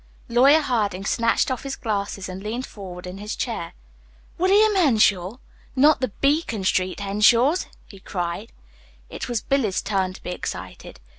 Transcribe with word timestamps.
Lawyer 0.29 0.61
Harding 0.61 1.05
snatched 1.05 1.51
off 1.51 1.61
his 1.61 1.75
glasses, 1.75 2.27
and 2.27 2.41
leaned 2.41 2.65
forward 2.65 3.05
in 3.05 3.19
his 3.19 3.35
chair. 3.35 3.73
"William 4.39 4.73
Henshaw! 4.73 5.35
Not 5.75 6.01
the 6.01 6.07
Beacon 6.07 6.63
Street 6.63 6.99
Henshaws!" 6.99 7.67
he 7.85 7.99
cried. 7.99 8.51
It 9.11 9.29
was 9.29 9.41
Billy's 9.43 9.79
turn 9.79 10.13
to 10.15 10.23
be 10.23 10.31
excited. 10.31 10.99